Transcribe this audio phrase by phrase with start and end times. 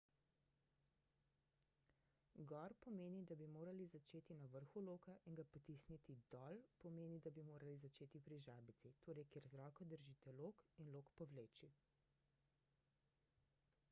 [2.51, 7.35] gor pomeni da bi morali začeti na vrhu loka in ga potisniti dol pomeni da
[7.37, 11.71] bi morali začeti pri žabici torej kjer z roko držite lok in lok povleči